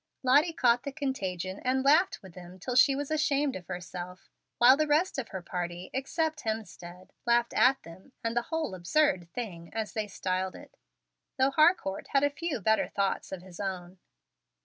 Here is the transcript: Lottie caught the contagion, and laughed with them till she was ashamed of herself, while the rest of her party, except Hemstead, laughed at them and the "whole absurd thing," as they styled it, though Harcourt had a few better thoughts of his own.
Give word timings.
Lottie 0.23 0.51
caught 0.51 0.81
the 0.81 0.91
contagion, 0.91 1.59
and 1.59 1.85
laughed 1.85 2.23
with 2.23 2.33
them 2.33 2.57
till 2.57 2.73
she 2.75 2.95
was 2.95 3.11
ashamed 3.11 3.55
of 3.55 3.67
herself, 3.67 4.31
while 4.57 4.75
the 4.75 4.87
rest 4.87 5.19
of 5.19 5.27
her 5.27 5.43
party, 5.43 5.91
except 5.93 6.39
Hemstead, 6.41 7.11
laughed 7.27 7.53
at 7.53 7.83
them 7.83 8.11
and 8.23 8.35
the 8.35 8.41
"whole 8.49 8.73
absurd 8.73 9.29
thing," 9.31 9.69
as 9.75 9.93
they 9.93 10.07
styled 10.07 10.55
it, 10.55 10.75
though 11.37 11.51
Harcourt 11.51 12.07
had 12.13 12.23
a 12.23 12.31
few 12.31 12.59
better 12.59 12.87
thoughts 12.87 13.31
of 13.31 13.43
his 13.43 13.59
own. 13.59 13.99